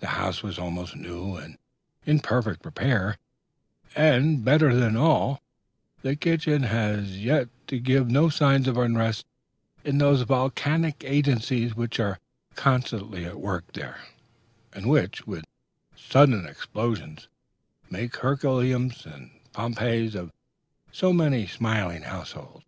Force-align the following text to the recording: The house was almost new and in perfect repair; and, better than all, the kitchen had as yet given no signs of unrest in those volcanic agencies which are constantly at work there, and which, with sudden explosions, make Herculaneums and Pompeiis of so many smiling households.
The 0.00 0.08
house 0.20 0.42
was 0.42 0.58
almost 0.58 0.94
new 0.94 1.36
and 1.36 1.56
in 2.04 2.20
perfect 2.20 2.66
repair; 2.66 3.16
and, 3.96 4.44
better 4.44 4.74
than 4.74 4.94
all, 4.94 5.40
the 6.02 6.16
kitchen 6.16 6.64
had 6.64 6.98
as 6.98 7.18
yet 7.24 7.48
given 7.66 8.08
no 8.08 8.28
signs 8.28 8.68
of 8.68 8.76
unrest 8.76 9.24
in 9.82 9.96
those 9.96 10.20
volcanic 10.20 11.02
agencies 11.02 11.74
which 11.74 11.98
are 11.98 12.18
constantly 12.56 13.24
at 13.24 13.40
work 13.40 13.72
there, 13.72 14.00
and 14.74 14.84
which, 14.84 15.26
with 15.26 15.46
sudden 15.96 16.44
explosions, 16.46 17.28
make 17.88 18.12
Herculaneums 18.18 19.06
and 19.06 19.30
Pompeiis 19.54 20.14
of 20.14 20.30
so 20.92 21.10
many 21.10 21.46
smiling 21.46 22.02
households. 22.02 22.66